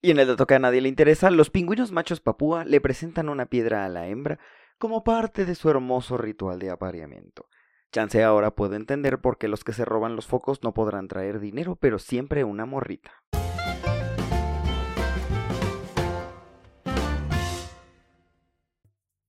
[0.00, 3.28] Y en el dato que a nadie le interesa, los pingüinos machos papúa le presentan
[3.28, 4.38] una piedra a la hembra
[4.78, 7.48] como parte de su hermoso ritual de apareamiento.
[7.90, 11.40] Chance ahora puedo entender por qué los que se roban los focos no podrán traer
[11.40, 13.10] dinero, pero siempre una morrita.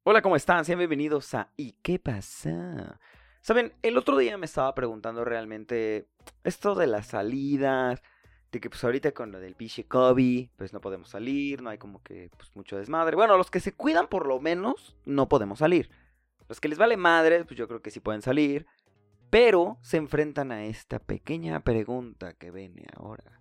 [0.03, 0.65] Hola, ¿cómo están?
[0.65, 2.99] Sean bienvenidos a ¿Y qué pasa?
[3.41, 6.09] Saben, el otro día me estaba preguntando realmente
[6.43, 8.03] esto de las salidas,
[8.51, 11.77] de que pues ahorita con lo del piche COVID, pues no podemos salir, no hay
[11.77, 13.15] como que pues mucho desmadre.
[13.15, 15.89] Bueno, los que se cuidan por lo menos no podemos salir.
[16.47, 18.65] Los que les vale madre, pues yo creo que sí pueden salir,
[19.29, 23.39] pero se enfrentan a esta pequeña pregunta que viene ahora.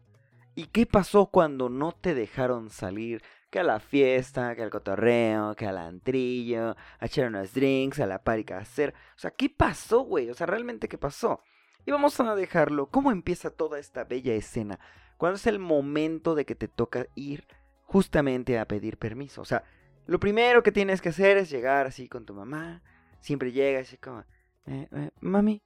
[0.55, 3.23] ¿Y qué pasó cuando no te dejaron salir?
[3.49, 8.07] Que a la fiesta, que al cotorreo, que al antrillo, a echar unos drinks, a
[8.07, 8.93] la party hacer.
[9.17, 10.29] O sea, ¿qué pasó, güey?
[10.29, 11.41] O sea, ¿realmente qué pasó?
[11.87, 12.91] Y vamos a dejarlo.
[12.91, 14.79] ¿Cómo empieza toda esta bella escena?
[15.19, 17.47] Cuando es el momento de que te toca ir
[17.85, 19.43] justamente a pedir permiso.
[19.43, 19.65] O sea,
[20.07, 22.83] lo primero que tienes que hacer es llegar así con tu mamá.
[23.21, 24.21] Siempre llegas así como,
[24.67, 25.61] eh, eh, mami,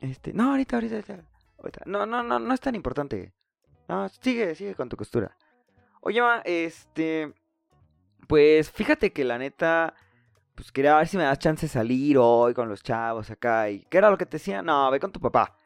[0.00, 0.96] este, no, ahorita, ahorita,
[1.58, 3.32] ahorita, No, no, no, no es tan importante.
[3.88, 5.36] No, sigue, sigue con tu costura.
[6.00, 7.32] Oye, ma, este,
[8.26, 9.94] pues fíjate que la neta,
[10.54, 13.70] pues quería ver si me das chance de salir hoy con los chavos acá.
[13.70, 14.62] ¿Y qué era lo que te decía?
[14.62, 15.58] No, ve con tu papá.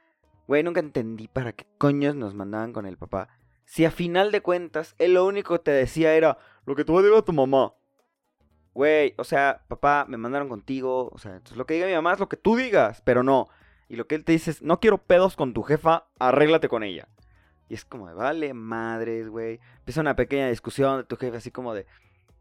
[0.48, 3.28] Güey, nunca entendí para qué coños nos mandaban con el papá.
[3.66, 6.96] Si a final de cuentas, él lo único que te decía era lo que tú
[6.96, 7.74] decir a tu mamá.
[8.72, 11.10] Güey, o sea, papá, me mandaron contigo.
[11.12, 13.48] O sea, entonces lo que diga mi mamá es lo que tú digas, pero no.
[13.90, 16.82] Y lo que él te dice es, no quiero pedos con tu jefa, arréglate con
[16.82, 17.08] ella.
[17.68, 19.60] Y es como de, vale, madres, güey.
[19.80, 21.84] Empieza una pequeña discusión de tu jefe, así como de,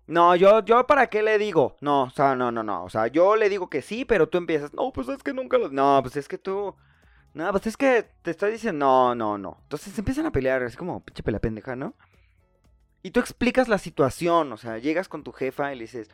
[0.06, 1.76] no, yo, yo para qué le digo.
[1.82, 2.86] No, o sea, no, no, no.
[2.86, 4.74] O sea, yo le digo que sí, pero tú empiezas.
[4.74, 5.70] No, pues es que nunca lo.
[5.70, 6.74] No, pues es que tú.
[7.38, 8.84] No, pues es que te estoy diciendo.
[8.84, 9.60] No, no, no.
[9.62, 10.64] Entonces se empiezan a pelear.
[10.64, 11.94] Es como pinche pelea pendeja, ¿no?
[13.04, 14.52] Y tú explicas la situación.
[14.52, 16.10] O sea, llegas con tu jefa y le dices.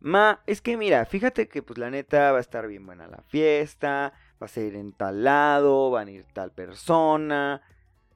[0.00, 3.22] Ma, es que mira, fíjate que pues la neta va a estar bien buena la
[3.28, 4.12] fiesta.
[4.42, 5.90] Va a ser en tal lado.
[5.90, 7.62] Van a ir tal persona.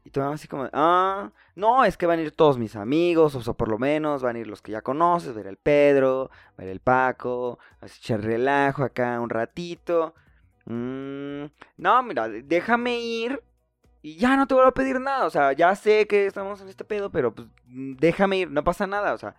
[0.04, 3.40] Y tú así como, ah, no, es que van a ir todos mis amigos, o
[3.40, 6.28] sea, por lo menos van a ir los que ya conoces, ver el Pedro,
[6.58, 10.12] ver el Paco, a echar relajo acá un ratito.
[10.66, 11.44] Mm,
[11.76, 13.42] no, mira, déjame ir
[14.02, 16.68] y ya no te voy a pedir nada, o sea, ya sé que estamos en
[16.68, 19.34] este pedo, pero pues mm, déjame ir, no pasa nada, o sea,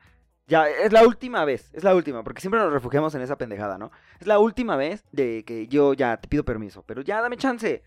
[0.48, 3.78] ya es la última vez, es la última, porque siempre nos refugiamos en esa pendejada,
[3.78, 3.92] ¿no?
[4.20, 7.84] Es la última vez de que yo ya te pido permiso, pero ya dame chance.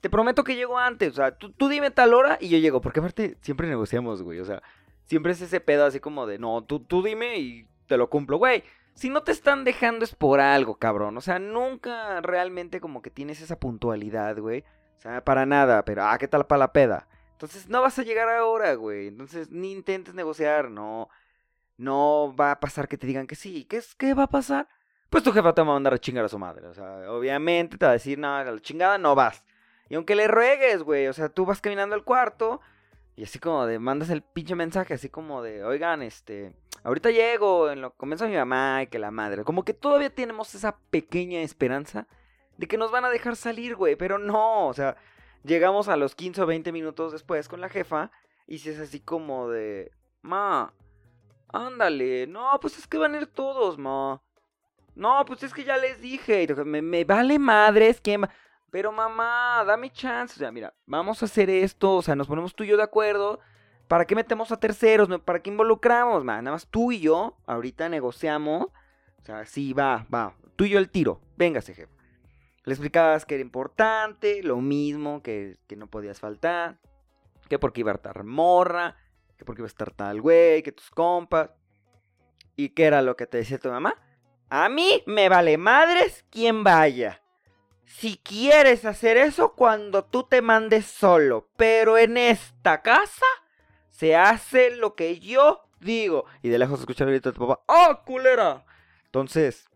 [0.00, 1.12] Te prometo que llego antes.
[1.12, 2.80] O sea, tú, dime tal hora y yo llego.
[2.80, 4.40] Porque aparte siempre negociamos, güey.
[4.40, 4.62] O sea,
[5.04, 8.36] siempre es ese pedo así como de, no, tú, tú dime y te lo cumplo.
[8.36, 8.62] Güey,
[8.96, 11.16] si no te están dejando es por algo, cabrón.
[11.18, 14.64] O sea, nunca realmente como que tienes esa puntualidad, güey.
[14.96, 15.84] O sea, para nada.
[15.84, 17.06] Pero, ah, ¿qué tal para la peda?
[17.32, 19.08] Entonces no vas a llegar ahora, güey.
[19.08, 21.10] Entonces ni intentes negociar, no.
[21.76, 23.66] No va a pasar que te digan que sí.
[23.66, 24.66] ¿Qué, es, qué va a pasar?
[25.10, 26.66] Pues tu jefa te va a mandar a chingar a su madre.
[26.66, 29.44] O sea, obviamente te va a decir, no, a la chingada no vas.
[29.90, 32.62] Y aunque le ruegues, güey, o sea, tú vas caminando al cuarto
[33.14, 36.54] y así como de mandas el pinche mensaje, así como de, oigan, este,
[36.86, 39.44] ahorita llego, en lo comienza mi mamá y que la madre.
[39.44, 42.06] Como que todavía tenemos esa pequeña esperanza
[42.56, 44.96] de que nos van a dejar salir, güey, pero no, o sea,
[45.42, 48.10] llegamos a los 15 o 20 minutos después con la jefa
[48.46, 49.90] y si es así como de,
[50.22, 50.72] ma,
[51.48, 54.22] ándale, no, pues es que van a ir todos, ma.
[54.94, 58.30] No, pues es que ya les dije, me, me vale madres, ¿quién va?
[58.70, 60.34] Pero mamá, dame chance.
[60.34, 61.96] O sea, mira, vamos a hacer esto.
[61.96, 63.40] O sea, nos ponemos tú y yo de acuerdo.
[63.88, 65.08] ¿Para qué metemos a terceros?
[65.24, 66.24] ¿Para qué involucramos?
[66.24, 66.44] Man?
[66.44, 68.66] Nada más tú y yo ahorita negociamos.
[68.66, 70.34] O sea, sí, va, va.
[70.56, 71.20] Tú y yo el tiro.
[71.36, 71.92] Véngase, jefe.
[72.64, 76.78] Le explicabas que era importante, lo mismo, que, que no podías faltar.
[77.48, 78.96] Que porque iba a estar morra.
[79.36, 81.50] Que porque iba a estar tal güey, que tus compas.
[82.56, 83.94] ¿Y qué era lo que te decía tu mamá?
[84.48, 87.20] A mí me vale madres quien vaya
[87.86, 93.26] si quieres hacer eso cuando tú te mandes solo, pero en esta casa
[93.96, 96.26] se hace lo que yo digo.
[96.42, 98.64] Y de lejos escuchar el grito de tu papá, ¡Oh, culera!
[99.06, 99.70] Entonces,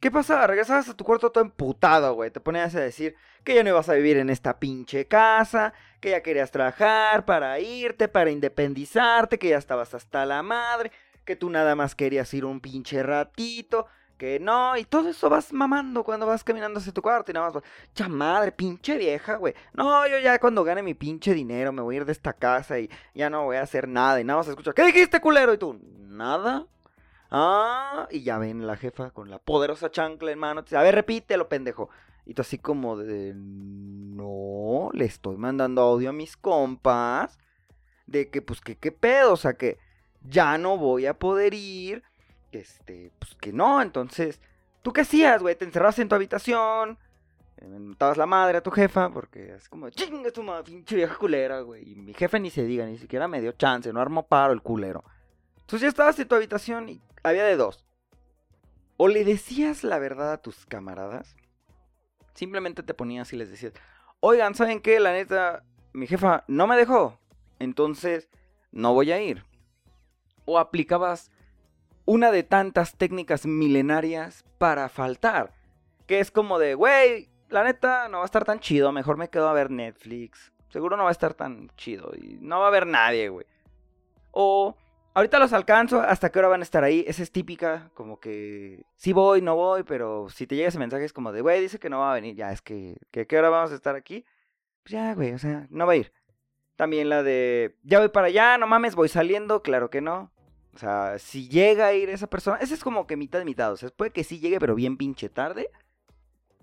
[0.00, 0.44] ¿qué pasa?
[0.46, 2.30] Regresabas a tu cuarto todo emputado, güey.
[2.32, 3.14] Te ponías a decir
[3.44, 7.60] que ya no ibas a vivir en esta pinche casa, que ya querías trabajar para
[7.60, 10.90] irte, para independizarte, que ya estabas hasta la madre,
[11.24, 13.86] que tú nada más querías ir un pinche ratito
[14.16, 17.50] que no, y todo eso vas mamando cuando vas caminando hacia tu cuarto y nada
[17.50, 17.62] más,
[17.94, 19.54] ya madre, pinche vieja, güey.
[19.72, 22.78] No, yo ya cuando gane mi pinche dinero me voy a ir de esta casa
[22.78, 25.52] y ya no voy a hacer nada y nada más escuchar, ¿qué dijiste, culero?
[25.52, 26.66] Y tú, nada.
[27.30, 31.48] Ah, y ya ven la jefa con la poderosa chancla en mano, a ver, repítelo,
[31.48, 31.90] pendejo.
[32.26, 37.38] Y tú así como de, no, le estoy mandando audio a mis compas.
[38.06, 39.78] de que, pues, que qué pedo, o sea, que
[40.22, 42.02] ya no voy a poder ir,
[42.54, 44.40] este, pues que no, entonces,
[44.82, 45.56] ¿tú qué hacías, güey?
[45.56, 46.98] Te encerrabas en tu habitación,
[47.56, 51.16] eh, mentabas la madre a tu jefa, porque es como, chinga tu madre, pinche vieja
[51.16, 51.92] culera, güey.
[51.92, 54.62] Y mi jefe ni se diga, ni siquiera me dio chance, no armó paro el
[54.62, 55.04] culero.
[55.60, 57.84] Entonces ya estabas en tu habitación y había de dos.
[58.96, 61.36] O le decías la verdad a tus camaradas,
[62.34, 63.72] simplemente te ponías y les decías,
[64.20, 65.00] oigan, ¿saben qué?
[65.00, 67.18] La neta, mi jefa no me dejó,
[67.58, 68.28] entonces
[68.72, 69.44] no voy a ir.
[70.44, 71.30] O aplicabas
[72.04, 75.52] una de tantas técnicas milenarias para faltar,
[76.06, 79.28] que es como de, güey, la neta no va a estar tan chido, mejor me
[79.28, 80.52] quedo a ver Netflix.
[80.68, 83.46] Seguro no va a estar tan chido y no va a haber nadie, güey.
[84.32, 84.76] O
[85.14, 87.04] ahorita los alcanzo, ¿hasta qué hora van a estar ahí?
[87.06, 91.04] Esa es típica, como que sí voy, no voy, pero si te llega ese mensaje
[91.04, 93.50] es como de, güey, dice que no va a venir, ya es que, ¿qué hora
[93.50, 94.24] vamos a estar aquí?
[94.82, 96.12] Pues ya, güey, o sea, no va a ir.
[96.76, 100.32] También la de, ya voy para allá, no mames, voy saliendo, claro que no.
[100.74, 103.72] O sea, si llega a ir esa persona, ese es como que mitad de mitad,
[103.72, 105.70] o sea, puede que sí llegue, pero bien pinche tarde.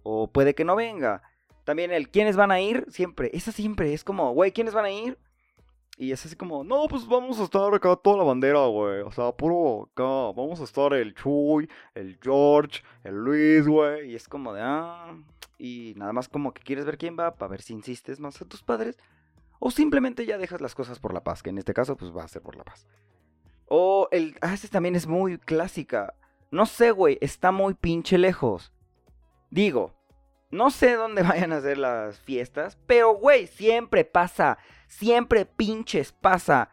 [0.03, 1.21] O puede que no venga.
[1.63, 3.29] También el quiénes van a ir, siempre.
[3.33, 5.17] Esa siempre es como, güey, ¿quiénes van a ir?
[5.97, 9.01] Y es así como, no, pues vamos a estar acá toda la bandera, güey.
[9.01, 10.03] O sea, puro acá.
[10.35, 14.11] Vamos a estar el Chuy, el George, el Luis, güey.
[14.11, 15.15] Y es como de, ah.
[15.59, 18.45] Y nada más como que quieres ver quién va para ver si insistes más a
[18.45, 18.97] tus padres.
[19.59, 22.23] O simplemente ya dejas las cosas por la paz, que en este caso pues va
[22.23, 22.87] a ser por la paz.
[23.73, 24.37] O el...
[24.41, 26.13] Ah, este también es muy clásica.
[26.51, 28.73] No sé, güey, está muy pinche lejos.
[29.49, 29.95] Digo,
[30.49, 34.57] no sé dónde vayan a hacer las fiestas, pero güey, siempre pasa,
[34.87, 36.69] siempre pinches pasa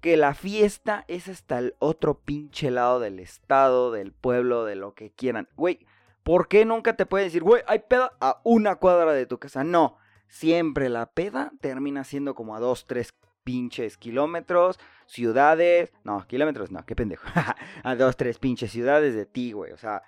[0.00, 4.94] que la fiesta es hasta el otro pinche lado del estado, del pueblo, de lo
[4.94, 5.48] que quieran.
[5.54, 5.86] Güey,
[6.24, 9.62] ¿por qué nunca te pueden decir, güey, hay peda a una cuadra de tu casa?
[9.62, 9.96] No,
[10.26, 13.14] siempre la peda termina siendo como a dos, tres
[13.44, 14.78] pinches kilómetros,
[15.12, 17.26] ciudades, no, kilómetros, no, qué pendejo,
[17.84, 20.02] a dos, tres pinches ciudades de ti, güey, o sea,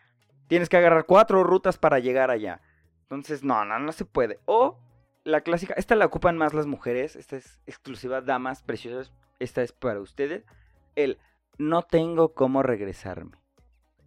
[0.47, 2.61] Tienes que agarrar cuatro rutas para llegar allá.
[3.03, 4.41] Entonces, no, no, no se puede.
[4.45, 4.79] O
[5.25, 9.73] la clásica, esta la ocupan más las mujeres, esta es exclusiva, damas preciosas, esta es
[9.73, 10.45] para ustedes.
[10.97, 11.19] El
[11.57, 13.39] no tengo cómo regresarme.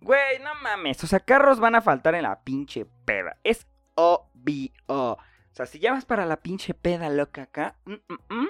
[0.01, 3.37] Güey, no mames, o sea, carros van a faltar en la pinche peda.
[3.43, 4.71] Es obvio.
[4.85, 5.17] O
[5.53, 8.49] sea, si ya vas para la pinche peda loca acá, mm, mm, mm,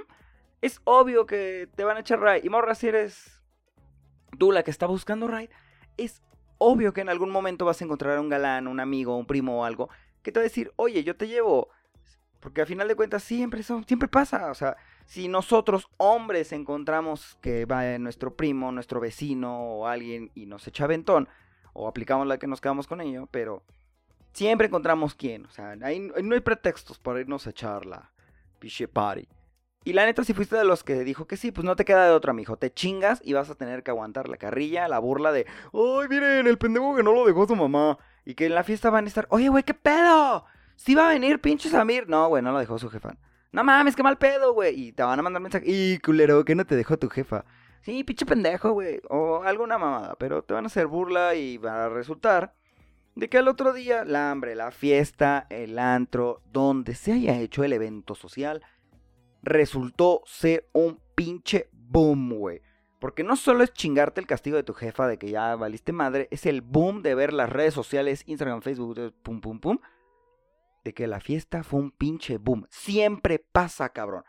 [0.61, 2.41] es obvio que te van a echar ride.
[2.43, 3.41] Y morra, si eres
[4.37, 5.49] tú la que está buscando ride,
[5.97, 6.21] es
[6.57, 9.61] obvio que en algún momento vas a encontrar a un galán, un amigo, un primo
[9.61, 9.89] o algo
[10.21, 11.69] que te va a decir, oye, yo te llevo.
[12.39, 14.51] Porque al final de cuentas siempre, siempre pasa.
[14.51, 20.45] O sea, si nosotros hombres encontramos que va nuestro primo, nuestro vecino o alguien y
[20.45, 21.29] nos echa ventón,
[21.73, 23.63] o aplicamos la que nos quedamos con ello, pero
[24.33, 25.45] siempre encontramos quién.
[25.45, 28.11] O sea, ahí no hay pretextos para irnos a echar la
[28.59, 29.27] piche party.
[29.87, 32.07] Y la neta, si fuiste de los que dijo que sí, pues no te queda
[32.07, 32.57] de otra, mijo.
[32.57, 36.45] Te chingas y vas a tener que aguantar la carrilla, la burla de, ¡ay, miren,
[36.45, 37.97] el pendejo que no lo dejó su mamá!
[38.25, 40.43] Y que en la fiesta van a estar, oye, güey, ¿qué pedo?
[40.75, 42.09] ¿Sí va a venir pinche Samir?
[42.09, 43.15] No, güey, no lo dejó su jefa.
[43.53, 44.77] No mames, qué mal pedo, güey.
[44.77, 47.45] Y te van a mandar mensaje, ¡y culero, que no te dejó tu jefa!
[47.79, 48.99] Sí, pinche pendejo, güey.
[49.07, 52.53] O alguna mamada, pero te van a hacer burla y va a resultar
[53.15, 57.63] de que al otro día la hambre, la fiesta, el antro, donde se haya hecho
[57.63, 58.61] el evento social,
[59.47, 62.61] resultó ser un pinche boom, güey.
[62.99, 66.27] Porque no solo es chingarte el castigo de tu jefa de que ya valiste madre,
[66.31, 69.77] es el boom de ver las redes sociales, Instagram, Facebook, pum, pum, pum.
[70.83, 72.65] De que la fiesta fue un pinche boom.
[72.69, 74.23] Siempre pasa, cabrón.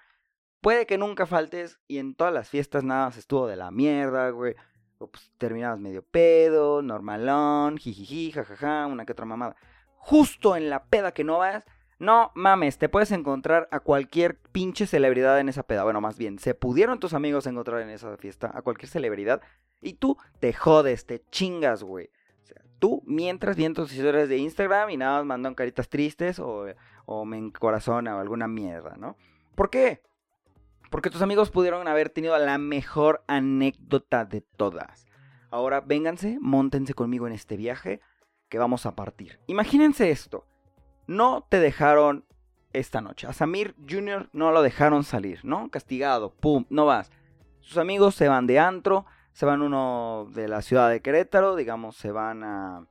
[0.60, 4.54] Puede que nunca faltes y en todas las fiestas nada estuvo de la mierda, güey.
[4.98, 9.56] Pues terminabas medio pedo, normalón, jijiji, jajaja, una que otra mamada.
[9.96, 11.64] Justo en la peda que no vas,
[11.98, 15.82] no mames, te puedes encontrar a cualquier pinche celebridad en esa peda.
[15.82, 19.42] Bueno, más bien, se pudieron tus amigos encontrar en esa fiesta a cualquier celebridad.
[19.80, 22.10] Y tú te jodes, te chingas, güey.
[22.42, 26.38] O sea, tú mientras viendo tus historias de Instagram y nada más mandan caritas tristes
[26.38, 26.66] o,
[27.04, 29.16] o me encorazona o alguna mierda, ¿no?
[29.56, 30.00] ¿Por qué?
[30.90, 35.06] Porque tus amigos pudieron haber tenido la mejor anécdota de todas.
[35.50, 38.00] Ahora vénganse, montense conmigo en este viaje
[38.48, 39.40] que vamos a partir.
[39.48, 40.46] Imagínense esto
[41.08, 42.24] no te dejaron
[42.72, 43.26] esta noche.
[43.26, 44.28] A Samir Jr.
[44.32, 45.70] no lo dejaron salir, ¿no?
[45.70, 47.10] Castigado, pum, no vas.
[47.60, 51.96] Sus amigos se van de antro, se van uno de la ciudad de Querétaro, digamos,
[51.96, 52.86] se van a,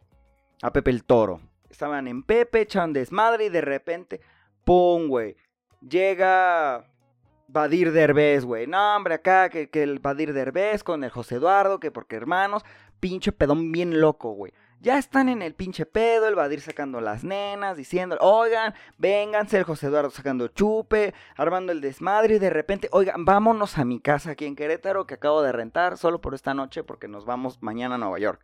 [0.62, 1.40] a Pepe el Toro.
[1.70, 4.20] Estaban en Pepe, echan desmadre y de repente,
[4.66, 5.36] pum, güey.
[5.88, 6.90] Llega
[7.48, 8.66] Badir Derbez, güey.
[8.66, 12.66] No, hombre, acá que, que el Badir Derbez con el José Eduardo, que porque hermanos,
[13.00, 14.54] pinche pedón bien loco, güey.
[14.80, 19.64] Ya están en el pinche pedo, el Badir sacando las nenas, diciendo, oigan, vénganse, el
[19.64, 24.32] José Eduardo sacando chupe, armando el desmadre y de repente, oigan, vámonos a mi casa
[24.32, 27.96] aquí en Querétaro que acabo de rentar solo por esta noche porque nos vamos mañana
[27.96, 28.40] a Nueva York.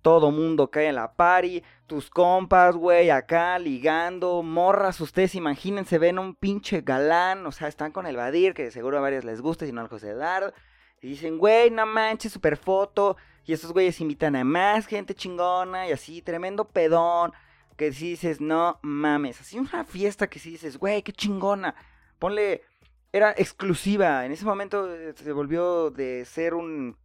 [0.00, 6.18] Todo mundo cae en la party, tus compas, güey, acá ligando, morras, ustedes imagínense, ven
[6.18, 9.66] un pinche galán, o sea, están con el Badir, que seguro a varios les gusta,
[9.66, 10.54] si no al José Eduardo,
[11.02, 13.18] y dicen, güey, no manches, super foto,
[13.48, 17.32] y estos güeyes invitan a más gente chingona y así, tremendo pedón.
[17.78, 19.40] Que si dices, no mames.
[19.40, 21.74] Así una fiesta que si dices, güey, qué chingona.
[22.18, 22.60] Ponle.
[23.10, 24.26] Era exclusiva.
[24.26, 26.98] En ese momento eh, se volvió de ser un,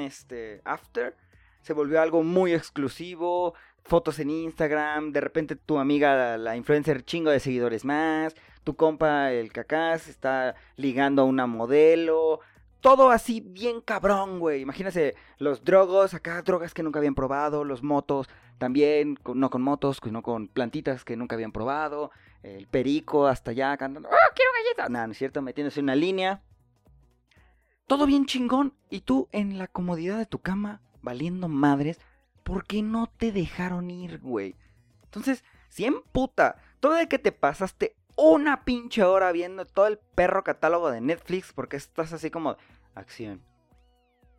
[0.00, 1.16] este, after.
[1.62, 3.54] Se volvió algo muy exclusivo.
[3.84, 5.12] Fotos en Instagram.
[5.12, 8.34] De repente tu amiga, la influencer, chingo de seguidores más.
[8.64, 12.40] Tu compa, el cacás, está ligando a una modelo
[12.80, 14.60] todo así bien cabrón, güey.
[14.60, 18.28] Imagínense los drogos, acá drogas que nunca habían probado, los motos
[18.58, 22.10] también, no con motos, sino con plantitas que nunca habían probado,
[22.42, 24.88] el perico hasta allá cantando, ¡ah, quiero galleta!
[24.88, 26.42] Nada, no es cierto, metiéndose una línea.
[27.86, 28.74] Todo bien chingón.
[28.90, 32.00] Y tú en la comodidad de tu cama, valiendo madres,
[32.42, 34.56] ¿por qué no te dejaron ir, güey?
[35.04, 39.98] Entonces, si en puta, todo de que te pasaste una pinche hora viendo todo el
[39.98, 42.56] perro catálogo de Netflix porque estás así como
[42.94, 43.42] acción.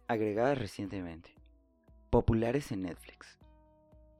[0.08, 1.36] Agregadas recientemente.
[2.10, 3.38] Populares en Netflix.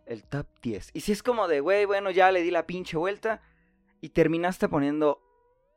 [0.06, 0.92] El top 10.
[0.94, 3.42] Y si es como de, güey, bueno, ya le di la pinche vuelta
[4.00, 5.22] y terminaste poniendo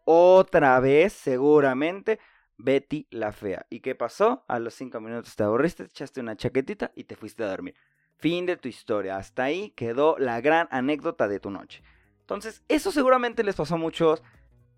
[0.05, 2.19] otra vez, seguramente,
[2.59, 3.67] Betty la Fea.
[3.71, 4.45] ¿Y qué pasó?
[4.47, 7.75] A los 5 minutos te aburriste, te echaste una chaquetita y te fuiste a dormir.
[8.17, 9.17] Fin de tu historia.
[9.17, 11.83] Hasta ahí quedó la gran anécdota de tu noche.
[12.31, 14.23] Entonces, eso seguramente les pasó a muchos.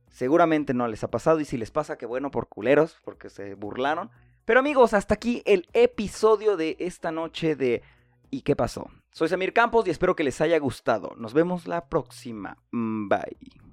[0.09, 1.38] Seguramente no les ha pasado.
[1.38, 4.11] Y si les pasa, que bueno por culeros, porque se burlaron.
[4.47, 7.82] Pero amigos, hasta aquí el episodio de esta noche de
[8.30, 8.88] ¿Y qué pasó?
[9.11, 11.12] Soy Samir Campos y espero que les haya gustado.
[11.18, 12.56] Nos vemos la próxima.
[12.71, 13.72] Mm, bye.